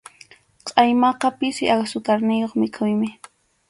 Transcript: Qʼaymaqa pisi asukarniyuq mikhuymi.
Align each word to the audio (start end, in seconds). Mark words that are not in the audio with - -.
Qʼaymaqa 0.69 1.27
pisi 1.43 1.65
asukarniyuq 1.77 2.53
mikhuymi. 2.61 3.09